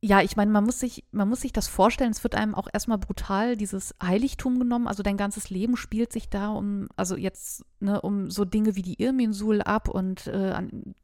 [0.00, 2.68] ja, ich meine, man muss sich, man muss sich das vorstellen, es wird einem auch
[2.72, 7.64] erstmal brutal dieses Heiligtum genommen, also dein ganzes Leben spielt sich da um, also jetzt,
[7.80, 10.94] ne, um so Dinge wie die Irminsul ab und äh, an,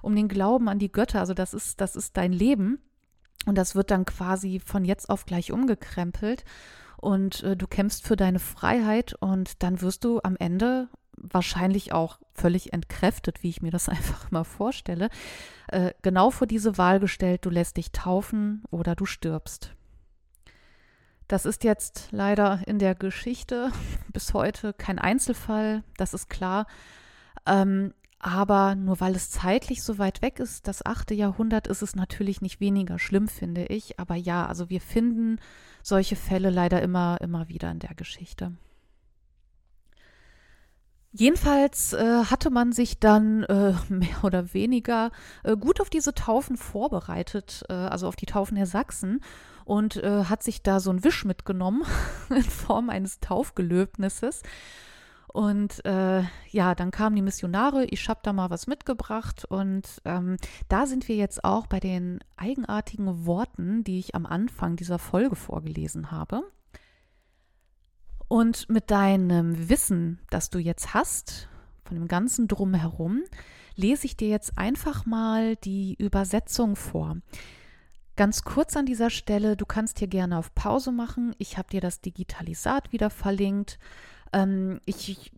[0.00, 2.78] um den Glauben an die Götter, also das ist, das ist dein Leben.
[3.44, 6.44] Und das wird dann quasi von jetzt auf gleich umgekrempelt.
[6.96, 10.88] Und äh, du kämpfst für deine Freiheit und dann wirst du am Ende
[11.22, 15.08] wahrscheinlich auch völlig entkräftet, wie ich mir das einfach mal vorstelle,
[15.68, 19.74] äh, genau vor diese Wahl gestellt, du lässt dich taufen oder du stirbst.
[21.28, 23.70] Das ist jetzt leider in der Geschichte
[24.12, 26.66] bis heute kein Einzelfall, das ist klar.
[27.46, 31.96] Ähm, aber nur weil es zeitlich so weit weg ist, das achte Jahrhundert, ist es
[31.96, 33.98] natürlich nicht weniger schlimm, finde ich.
[33.98, 35.40] Aber ja, also wir finden
[35.82, 38.52] solche Fälle leider immer, immer wieder in der Geschichte.
[41.14, 45.10] Jedenfalls äh, hatte man sich dann äh, mehr oder weniger
[45.44, 49.20] äh, gut auf diese Taufen vorbereitet, äh, also auf die Taufen der Sachsen
[49.64, 51.84] und äh, hat sich da so ein Wisch mitgenommen
[52.30, 54.42] in Form eines Taufgelöbnisses.
[55.28, 60.36] Und äh, ja, dann kamen die Missionare, ich habe da mal was mitgebracht und ähm,
[60.68, 65.34] da sind wir jetzt auch bei den eigenartigen Worten, die ich am Anfang dieser Folge
[65.36, 66.42] vorgelesen habe.
[68.32, 71.50] Und mit deinem Wissen, das du jetzt hast,
[71.84, 73.24] von dem ganzen Drumherum,
[73.76, 77.18] lese ich dir jetzt einfach mal die Übersetzung vor.
[78.16, 81.34] Ganz kurz an dieser Stelle, du kannst hier gerne auf Pause machen.
[81.36, 83.78] Ich habe dir das Digitalisat wieder verlinkt.
[84.32, 85.30] Ähm, ich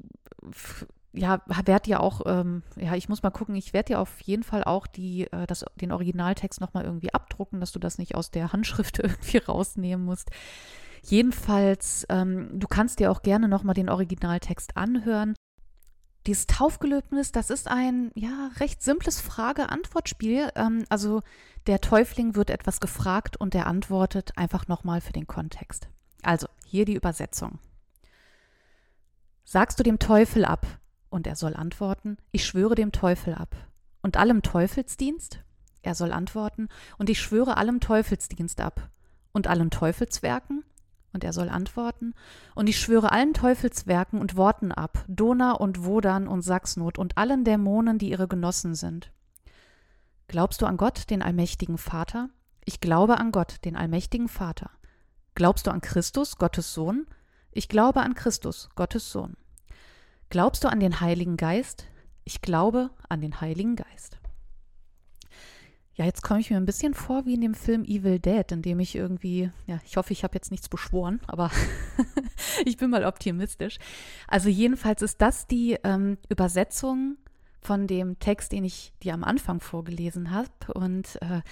[1.12, 4.44] ja, werde ja auch, ähm, ja, ich muss mal gucken, ich werde dir auf jeden
[4.44, 8.30] Fall auch die, äh, das, den Originaltext nochmal irgendwie abdrucken, dass du das nicht aus
[8.30, 10.30] der Handschrift irgendwie rausnehmen musst.
[11.04, 15.34] Jedenfalls, ähm, du kannst dir auch gerne nochmal den Originaltext anhören.
[16.26, 20.50] Dieses Taufgelöbnis, das ist ein ja recht simples Frage-Antwort-Spiel.
[20.54, 21.20] Ähm, also
[21.66, 25.88] der Täufling wird etwas gefragt und er antwortet einfach nochmal für den Kontext.
[26.22, 27.58] Also hier die Übersetzung.
[29.44, 30.66] Sagst du dem Teufel ab?
[31.10, 33.54] Und er soll antworten, ich schwöre dem Teufel ab.
[34.00, 35.44] Und allem Teufelsdienst?
[35.82, 38.90] Er soll antworten, und ich schwöre allem Teufelsdienst ab.
[39.32, 40.64] Und allen Teufelswerken?
[41.14, 42.12] Und er soll antworten,
[42.56, 47.44] und ich schwöre allen Teufelswerken und Worten ab, Dona und Wodan und Sachsnot und allen
[47.44, 49.12] Dämonen, die ihre Genossen sind.
[50.26, 52.30] Glaubst du an Gott, den allmächtigen Vater?
[52.64, 54.70] Ich glaube an Gott, den allmächtigen Vater.
[55.36, 57.06] Glaubst du an Christus, Gottes Sohn?
[57.52, 59.36] Ich glaube an Christus, Gottes Sohn.
[60.30, 61.86] Glaubst du an den Heiligen Geist?
[62.24, 64.18] Ich glaube an den Heiligen Geist.
[65.96, 68.62] Ja, jetzt komme ich mir ein bisschen vor wie in dem Film Evil Dead, in
[68.62, 71.52] dem ich irgendwie, ja, ich hoffe, ich habe jetzt nichts beschworen, aber
[72.64, 73.78] ich bin mal optimistisch.
[74.26, 77.16] Also jedenfalls ist das die ähm, Übersetzung
[77.60, 80.50] von dem Text, den ich dir am Anfang vorgelesen habe.
[80.74, 81.42] Und äh,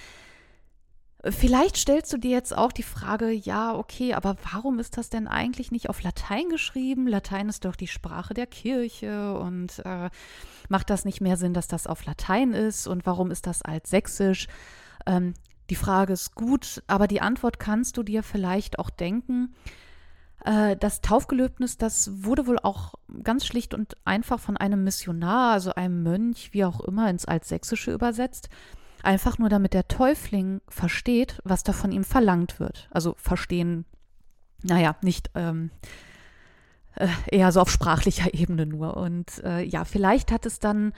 [1.25, 5.29] Vielleicht stellst du dir jetzt auch die Frage, ja, okay, aber warum ist das denn
[5.29, 7.07] eigentlich nicht auf Latein geschrieben?
[7.07, 10.09] Latein ist doch die Sprache der Kirche und äh,
[10.67, 12.87] macht das nicht mehr Sinn, dass das auf Latein ist?
[12.87, 14.47] Und warum ist das altsächsisch?
[15.05, 15.33] Ähm,
[15.69, 19.55] die Frage ist gut, aber die Antwort kannst du dir vielleicht auch denken.
[20.43, 25.73] Äh, das Taufgelöbnis, das wurde wohl auch ganz schlicht und einfach von einem Missionar, also
[25.73, 28.49] einem Mönch, wie auch immer, ins Altsächsische übersetzt.
[29.03, 32.89] Einfach nur, damit der Täufling versteht, was da von ihm verlangt wird.
[32.91, 33.85] Also verstehen,
[34.63, 35.71] naja, nicht ähm,
[36.95, 38.97] äh, eher so auf sprachlicher Ebene nur.
[38.97, 40.93] Und äh, ja, vielleicht hat es dann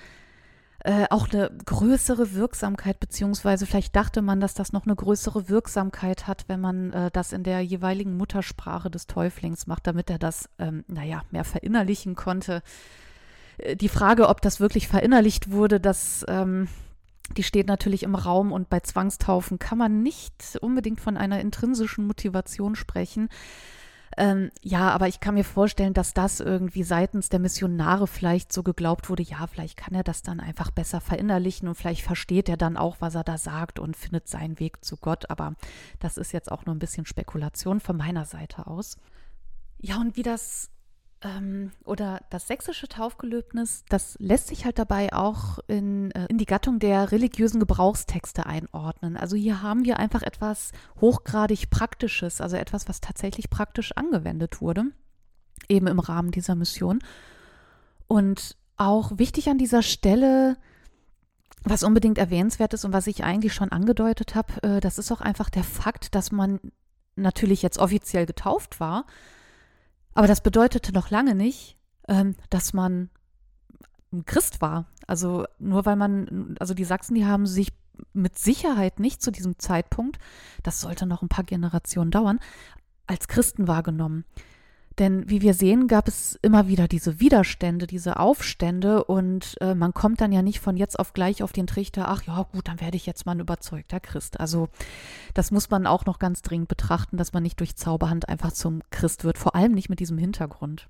[0.84, 6.28] äh, auch eine größere Wirksamkeit, beziehungsweise vielleicht dachte man, dass das noch eine größere Wirksamkeit
[6.28, 10.48] hat, wenn man äh, das in der jeweiligen Muttersprache des Täuflings macht, damit er das,
[10.60, 12.62] ähm, naja, mehr verinnerlichen konnte.
[13.58, 16.68] Äh, die Frage, ob das wirklich verinnerlicht wurde, das ähm,
[17.38, 22.08] die steht natürlich im Raum und bei Zwangstaufen kann man nicht unbedingt von einer intrinsischen
[22.08, 23.30] Motivation sprechen.
[24.18, 28.64] Ähm, ja, aber ich kann mir vorstellen, dass das irgendwie seitens der Missionare vielleicht so
[28.64, 32.56] geglaubt wurde, ja, vielleicht kann er das dann einfach besser verinnerlichen und vielleicht versteht er
[32.56, 35.30] dann auch, was er da sagt und findet seinen Weg zu Gott.
[35.30, 35.56] Aber
[36.00, 38.98] das ist jetzt auch nur ein bisschen Spekulation von meiner Seite aus.
[39.82, 40.70] Ja, und wie das
[41.26, 46.46] ähm, oder das sächsische Taufgelöbnis, das lässt sich halt dabei auch in, äh, in die
[46.46, 49.18] Gattung der religiösen Gebrauchstexte einordnen.
[49.18, 54.86] Also hier haben wir einfach etwas hochgradig Praktisches, also etwas, was tatsächlich praktisch angewendet wurde,
[55.68, 57.00] eben im Rahmen dieser Mission.
[58.08, 60.58] Und auch wichtig an dieser Stelle,
[61.64, 65.22] was unbedingt erwähnenswert ist und was ich eigentlich schon angedeutet habe, äh, das ist auch
[65.22, 66.60] einfach der Fakt, dass man
[67.16, 69.06] natürlich jetzt offiziell getauft war,
[70.15, 73.10] aber das bedeutete noch lange nicht, ähm, dass man
[74.12, 74.88] ein Christ war.
[75.06, 77.71] Also nur weil man, also die Sachsen, die haben sich
[78.13, 80.17] mit Sicherheit nicht zu diesem Zeitpunkt,
[80.63, 82.39] das sollte noch ein paar Generationen dauern,
[83.08, 84.25] als Christen wahrgenommen.
[84.97, 89.93] Denn wie wir sehen, gab es immer wieder diese Widerstände, diese Aufstände und äh, man
[89.93, 92.79] kommt dann ja nicht von jetzt auf gleich auf den Trichter, ach ja gut, dann
[92.79, 94.39] werde ich jetzt mal ein überzeugter Christ.
[94.39, 94.69] Also
[95.34, 98.81] das muss man auch noch ganz dringend betrachten, dass man nicht durch Zauberhand einfach zum
[98.89, 100.88] Christ wird, vor allem nicht mit diesem Hintergrund.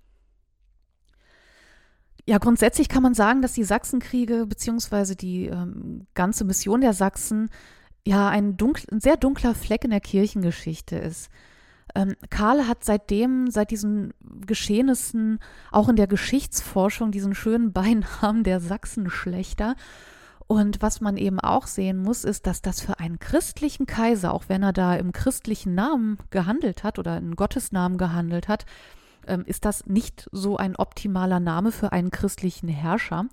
[2.27, 7.49] Ja, grundsätzlich kann man sagen, dass die Sachsenkriege beziehungsweise die ähm, ganze Mission der Sachsen
[8.03, 11.29] ja ein, dunkl ein sehr dunkler Fleck in der Kirchengeschichte ist.
[11.95, 14.13] Ähm, Karl hat seitdem, seit diesen
[14.45, 15.39] Geschehnissen,
[15.71, 19.75] auch in der Geschichtsforschung diesen schönen Beinamen der Sachsenschlechter.
[20.47, 24.43] Und was man eben auch sehen muss, ist, dass das für einen christlichen Kaiser, auch
[24.47, 28.65] wenn er da im christlichen Namen gehandelt hat oder in Gottes Namen gehandelt hat,
[29.25, 33.25] ähm, ist das nicht so ein optimaler Name für einen christlichen Herrscher.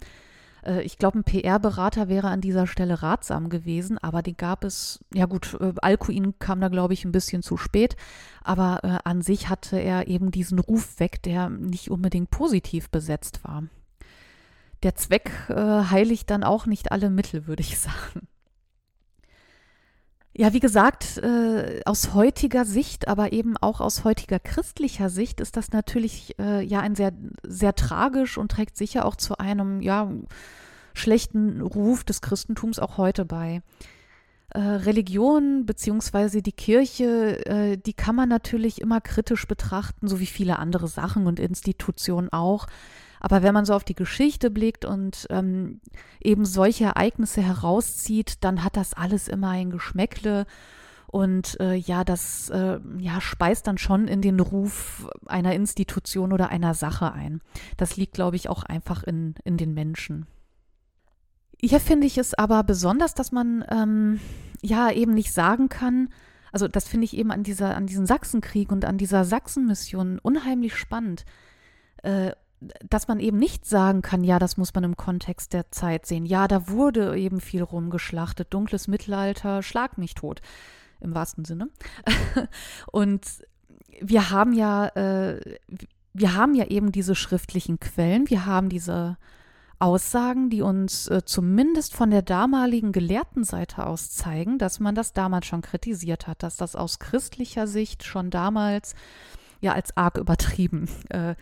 [0.64, 5.04] Äh, ich glaube, ein PR-Berater wäre an dieser Stelle ratsam gewesen, aber den gab es,
[5.12, 7.96] ja gut, äh, Alcuin kam da, glaube ich, ein bisschen zu spät,
[8.42, 13.44] aber äh, an sich hatte er eben diesen Ruf weg, der nicht unbedingt positiv besetzt
[13.44, 13.64] war.
[14.82, 18.26] Der Zweck äh, heiligt dann auch nicht alle Mittel, würde ich sagen.
[20.34, 25.58] Ja, wie gesagt, äh, aus heutiger Sicht, aber eben auch aus heutiger christlicher Sicht ist
[25.58, 30.10] das natürlich äh, ja ein sehr, sehr tragisch und trägt sicher auch zu einem, ja,
[30.94, 33.62] schlechten Ruf des Christentums auch heute bei.
[34.50, 40.26] Äh, Religion beziehungsweise die Kirche, äh, die kann man natürlich immer kritisch betrachten, so wie
[40.26, 42.66] viele andere Sachen und Institutionen auch.
[43.24, 45.80] Aber wenn man so auf die Geschichte blickt und ähm,
[46.20, 50.44] eben solche Ereignisse herauszieht, dann hat das alles immer ein Geschmäckle.
[51.06, 56.48] Und äh, ja, das äh, ja, speist dann schon in den Ruf einer Institution oder
[56.48, 57.40] einer Sache ein.
[57.76, 60.26] Das liegt, glaube ich, auch einfach in, in den Menschen.
[61.60, 64.18] Hier finde ich es aber besonders, dass man ähm,
[64.62, 66.08] ja eben nicht sagen kann,
[66.50, 70.74] also das finde ich eben an dieser, an diesem Sachsenkrieg und an dieser Sachsenmission unheimlich
[70.76, 71.24] spannend.
[72.02, 72.32] Äh,
[72.88, 76.26] dass man eben nicht sagen kann, ja, das muss man im Kontext der Zeit sehen.
[76.26, 80.40] Ja, da wurde eben viel rumgeschlachtet, dunkles Mittelalter, schlag mich tot,
[81.00, 81.68] im wahrsten Sinne.
[82.92, 83.26] Und
[84.00, 85.58] wir haben ja, äh,
[86.12, 89.16] wir haben ja eben diese schriftlichen Quellen, wir haben diese
[89.78, 95.46] Aussagen, die uns äh, zumindest von der damaligen Gelehrtenseite aus zeigen, dass man das damals
[95.46, 98.94] schon kritisiert hat, dass das aus christlicher Sicht schon damals
[99.60, 101.34] ja als arg übertrieben äh,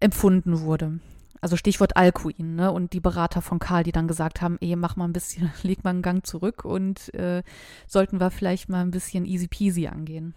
[0.00, 1.00] empfunden wurde.
[1.40, 2.70] Also Stichwort Alkuin, ne?
[2.70, 5.84] Und die Berater von Karl, die dann gesagt haben, ey, mach mal ein bisschen, leg
[5.84, 7.42] mal einen Gang zurück und äh,
[7.86, 10.34] sollten wir vielleicht mal ein bisschen easy peasy angehen.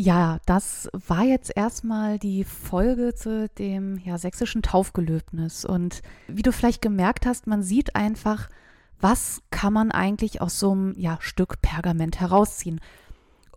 [0.00, 5.64] Ja, das war jetzt erstmal die Folge zu dem ja, sächsischen Taufgelöbnis.
[5.64, 8.48] Und wie du vielleicht gemerkt hast, man sieht einfach,
[9.00, 12.80] was kann man eigentlich aus so einem ja, Stück Pergament herausziehen.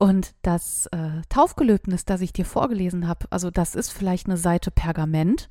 [0.01, 4.71] Und das äh, Taufgelöbnis, das ich dir vorgelesen habe, also das ist vielleicht eine Seite
[4.71, 5.47] Pergament.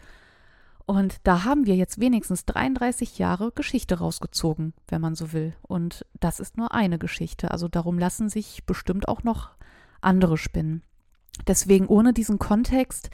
[0.86, 5.54] Und da haben wir jetzt wenigstens 33 Jahre Geschichte rausgezogen, wenn man so will.
[5.62, 7.52] Und das ist nur eine Geschichte.
[7.52, 9.50] Also darum lassen sich bestimmt auch noch
[10.00, 10.82] andere spinnen.
[11.46, 13.10] Deswegen ohne diesen Kontext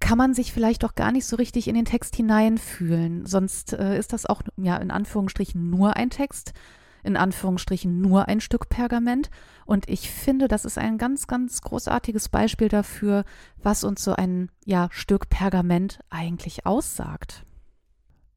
[0.00, 3.26] kann man sich vielleicht auch gar nicht so richtig in den Text hineinfühlen.
[3.26, 6.54] Sonst äh, ist das auch ja in Anführungsstrichen nur ein Text
[7.02, 9.30] in Anführungsstrichen nur ein Stück Pergament.
[9.64, 13.24] Und ich finde, das ist ein ganz, ganz großartiges Beispiel dafür,
[13.62, 17.44] was uns so ein ja, Stück Pergament eigentlich aussagt.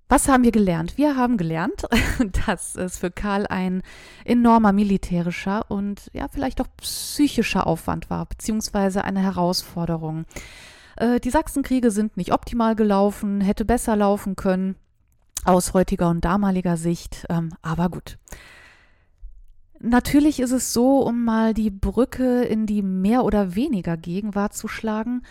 [0.10, 0.98] Was haben wir gelernt?
[0.98, 1.84] Wir haben gelernt,
[2.46, 3.82] dass es für Karl ein
[4.26, 10.26] enormer militärischer und ja, vielleicht auch psychischer Aufwand war, beziehungsweise eine Herausforderung.
[10.98, 14.76] Äh, die Sachsenkriege sind nicht optimal gelaufen, hätte besser laufen können
[15.46, 17.26] aus heutiger und damaliger Sicht.
[17.30, 18.18] Ähm, aber gut.
[19.80, 24.68] Natürlich ist es so, um mal die Brücke in die mehr oder weniger Gegenwart zu
[24.68, 25.24] schlagen,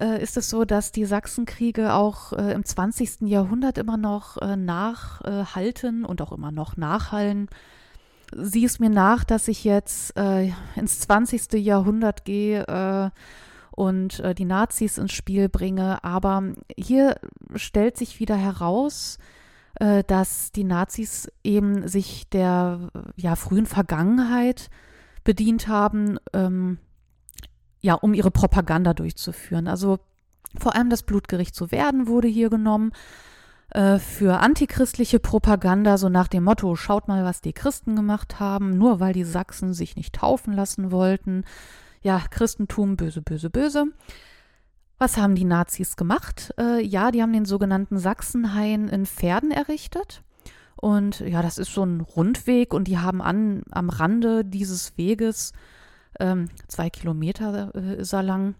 [0.00, 3.22] äh, ist es so, dass die Sachsenkriege auch äh, im 20.
[3.22, 7.48] Jahrhundert immer noch äh, nachhalten und auch immer noch nachhallen.
[8.32, 11.52] Sieh es mir nach, dass ich jetzt äh, ins 20.
[11.54, 13.10] Jahrhundert gehe äh,
[13.72, 16.02] und äh, die Nazis ins Spiel bringe.
[16.04, 16.42] Aber
[16.76, 17.18] hier
[17.54, 19.18] stellt sich wieder heraus,
[19.80, 24.70] äh, dass die Nazis eben sich der ja, frühen Vergangenheit
[25.24, 26.78] bedient haben, ähm,
[27.80, 29.68] ja, um ihre Propaganda durchzuführen.
[29.68, 29.98] Also
[30.58, 32.92] vor allem das Blutgericht zu werden wurde hier genommen
[33.70, 38.78] äh, für antichristliche Propaganda, so nach dem Motto, schaut mal, was die Christen gemacht haben,
[38.78, 41.44] nur weil die Sachsen sich nicht taufen lassen wollten.
[42.00, 43.86] Ja, Christentum, böse, böse, böse.
[44.98, 46.54] Was haben die Nazis gemacht?
[46.58, 50.22] Äh, ja, die haben den sogenannten Sachsenhain in Pferden errichtet.
[50.76, 55.52] Und ja, das ist so ein Rundweg und die haben an, am Rande dieses Weges,
[56.20, 58.54] ähm, zwei Kilometer äh, ist er lang,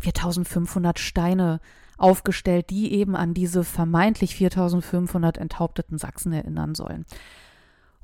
[0.00, 1.60] 4500 Steine
[1.96, 7.06] aufgestellt, die eben an diese vermeintlich 4500 enthaupteten Sachsen erinnern sollen.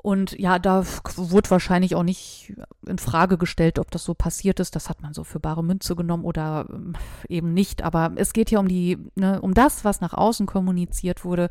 [0.03, 0.85] Und ja, da
[1.15, 2.55] wurde wahrscheinlich auch nicht
[2.87, 4.75] in Frage gestellt, ob das so passiert ist.
[4.75, 6.95] Das hat man so für bare Münze genommen oder ähm,
[7.29, 7.83] eben nicht.
[7.83, 11.49] Aber es geht ja um die, ne, um das, was nach außen kommuniziert wurde.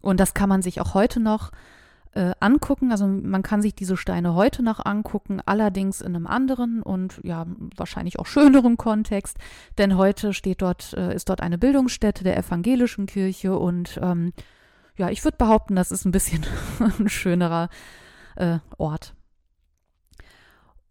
[0.00, 1.52] Und das kann man sich auch heute noch
[2.14, 2.90] äh, angucken.
[2.90, 7.46] Also man kann sich diese Steine heute noch angucken, allerdings in einem anderen und ja,
[7.76, 9.38] wahrscheinlich auch schöneren Kontext.
[9.78, 14.32] Denn heute steht dort, äh, ist dort eine Bildungsstätte der evangelischen Kirche und ähm,
[14.96, 16.44] ja, ich würde behaupten, das ist ein bisschen
[16.98, 17.68] ein schönerer
[18.36, 19.14] äh, Ort.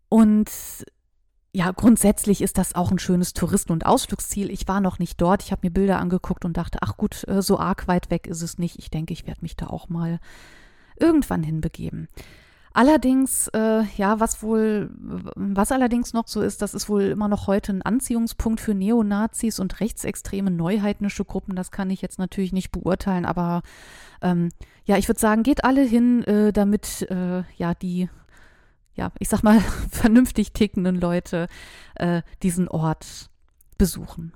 [0.10, 0.50] Und
[1.56, 4.50] ja, grundsätzlich ist das auch ein schönes Touristen- und Ausflugsziel.
[4.50, 5.44] Ich war noch nicht dort.
[5.44, 8.42] Ich habe mir Bilder angeguckt und dachte, ach gut, äh, so arg weit weg ist
[8.42, 8.80] es nicht.
[8.80, 10.20] Ich denke, ich werde mich da auch mal
[11.00, 12.10] irgendwann hinbegeben.
[12.76, 14.90] Allerdings, äh, ja, was wohl,
[15.36, 19.60] was allerdings noch so ist, das ist wohl immer noch heute ein Anziehungspunkt für Neonazis
[19.60, 21.56] und rechtsextreme neuheidnische Gruppen.
[21.56, 23.62] Das kann ich jetzt natürlich nicht beurteilen, aber
[24.24, 24.50] ähm,
[24.86, 28.10] ja, ich würde sagen, geht alle hin, äh, damit äh, ja die
[28.96, 29.60] ja, ich sag mal,
[29.92, 31.48] vernünftig tickenden Leute
[31.96, 33.30] äh, diesen Ort
[33.78, 34.34] besuchen.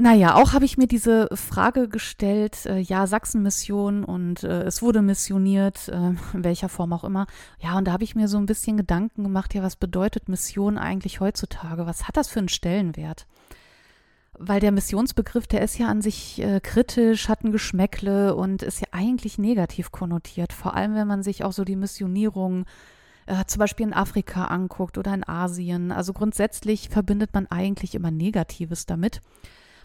[0.00, 5.02] Naja, auch habe ich mir diese Frage gestellt, äh, ja, Sachsenmission und äh, es wurde
[5.02, 7.26] missioniert, äh, in welcher Form auch immer.
[7.58, 10.78] Ja, und da habe ich mir so ein bisschen Gedanken gemacht, ja, was bedeutet Mission
[10.78, 11.84] eigentlich heutzutage?
[11.84, 13.26] Was hat das für einen Stellenwert?
[14.38, 18.80] Weil der Missionsbegriff, der ist ja an sich äh, kritisch, hat ein Geschmäckle und ist
[18.80, 20.54] ja eigentlich negativ konnotiert.
[20.54, 22.64] Vor allem, wenn man sich auch so die Missionierung
[23.26, 25.92] äh, zum Beispiel in Afrika anguckt oder in Asien.
[25.92, 29.20] Also grundsätzlich verbindet man eigentlich immer Negatives damit.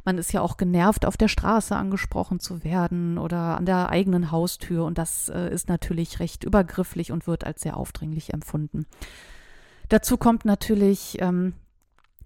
[0.06, 4.32] Man ist ja auch genervt, auf der Straße angesprochen zu werden oder an der eigenen
[4.32, 4.86] Haustür.
[4.86, 8.86] Und das äh, ist natürlich recht übergrifflich und wird als sehr aufdringlich empfunden.
[9.90, 11.54] Dazu kommt natürlich, ähm,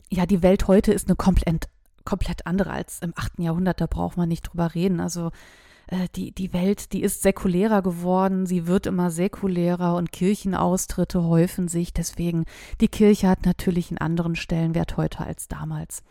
[0.10, 1.70] ja, die Welt heute ist eine komplett,
[2.04, 3.40] komplett andere als im 8.
[3.40, 3.80] Jahrhundert.
[3.80, 5.00] Da braucht man nicht drüber reden.
[5.00, 5.32] Also
[5.88, 11.70] äh, die, die Welt, die ist säkulärer geworden, sie wird immer säkulärer und Kirchenaustritte häufen
[11.70, 11.94] sich.
[11.94, 12.44] Deswegen,
[12.82, 16.04] die Kirche hat natürlich einen anderen Stellenwert heute als damals.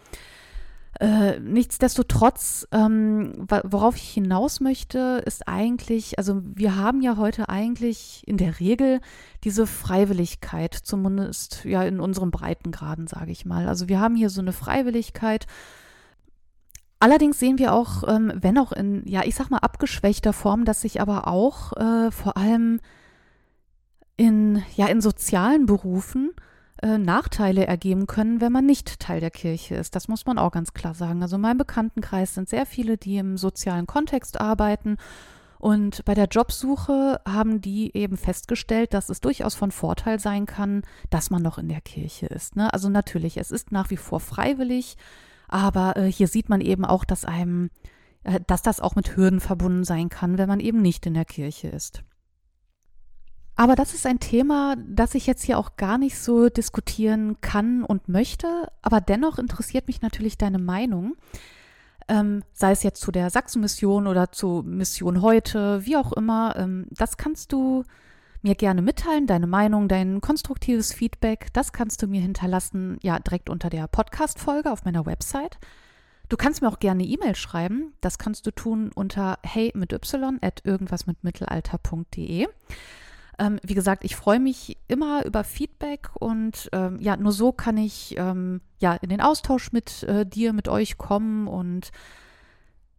[1.00, 8.24] Äh, nichtsdestotrotz, ähm, worauf ich hinaus möchte, ist eigentlich, also wir haben ja heute eigentlich
[8.26, 9.00] in der Regel
[9.44, 13.68] diese Freiwilligkeit, zumindest ja in unserem Breitengraden, sage ich mal.
[13.68, 15.46] Also wir haben hier so eine Freiwilligkeit.
[16.98, 20.80] Allerdings sehen wir auch, ähm, wenn auch in, ja, ich sag mal, abgeschwächter Form, dass
[20.80, 22.80] sich aber auch äh, vor allem
[24.16, 26.32] in, ja, in sozialen Berufen
[26.82, 29.96] äh, Nachteile ergeben können, wenn man nicht Teil der Kirche ist.
[29.96, 31.22] Das muss man auch ganz klar sagen.
[31.22, 34.96] Also in meinem Bekanntenkreis sind sehr viele, die im sozialen Kontext arbeiten.
[35.58, 40.82] Und bei der Jobsuche haben die eben festgestellt, dass es durchaus von Vorteil sein kann,
[41.10, 42.54] dass man noch in der Kirche ist.
[42.54, 42.72] Ne?
[42.72, 44.96] Also natürlich, es ist nach wie vor freiwillig,
[45.48, 47.70] aber äh, hier sieht man eben auch, dass einem,
[48.22, 51.24] äh, dass das auch mit Hürden verbunden sein kann, wenn man eben nicht in der
[51.24, 52.04] Kirche ist.
[53.58, 57.82] Aber das ist ein Thema, das ich jetzt hier auch gar nicht so diskutieren kann
[57.82, 58.70] und möchte.
[58.82, 61.16] Aber dennoch interessiert mich natürlich deine Meinung.
[62.06, 66.54] Ähm, sei es jetzt zu der Sachsenmission oder zu Mission heute, wie auch immer.
[66.56, 67.82] Ähm, das kannst du
[68.42, 71.48] mir gerne mitteilen, deine Meinung, dein konstruktives Feedback.
[71.52, 75.58] Das kannst du mir hinterlassen, ja, direkt unter der Podcast-Folge auf meiner Website.
[76.28, 77.92] Du kannst mir auch gerne E-Mail schreiben.
[78.02, 82.46] Das kannst du tun unter hey mit y at irgendwasmitmittelalter.de.
[83.38, 87.76] Ähm, wie gesagt, ich freue mich immer über Feedback und ähm, ja, nur so kann
[87.76, 91.92] ich ähm, ja in den Austausch mit äh, dir, mit euch kommen und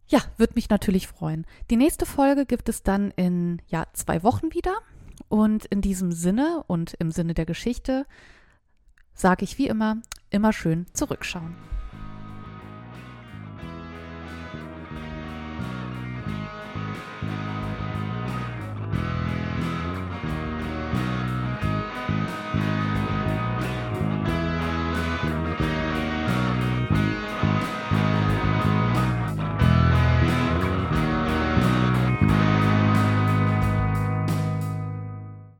[0.08, 1.46] ja, würde mich natürlich freuen.
[1.70, 4.76] Die nächste Folge gibt es dann in ja, zwei Wochen wieder.
[5.28, 8.04] Und in diesem Sinne und im Sinne der Geschichte
[9.14, 9.98] sage ich wie immer,
[10.30, 11.54] immer schön zurückschauen.